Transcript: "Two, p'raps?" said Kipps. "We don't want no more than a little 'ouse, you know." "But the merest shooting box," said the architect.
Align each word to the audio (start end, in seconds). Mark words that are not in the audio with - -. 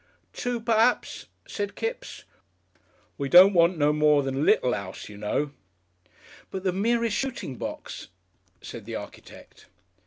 "Two, 0.33 0.59
p'raps?" 0.59 1.27
said 1.47 1.75
Kipps. 1.75 2.23
"We 3.19 3.29
don't 3.29 3.53
want 3.53 3.77
no 3.77 3.93
more 3.93 4.23
than 4.23 4.33
a 4.33 4.39
little 4.43 4.73
'ouse, 4.73 5.07
you 5.09 5.15
know." 5.15 5.51
"But 6.49 6.63
the 6.63 6.73
merest 6.73 7.15
shooting 7.15 7.55
box," 7.55 8.07
said 8.63 8.85
the 8.85 8.95
architect. 8.95 9.67